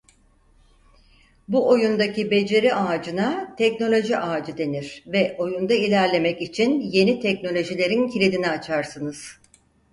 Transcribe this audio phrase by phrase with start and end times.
[1.47, 9.27] Bu oyundaki beceri ağacına "Teknoloji Ağacı" denir ve oyunda ilerlemek için yeni teknolojilerin kilidini açarsınız.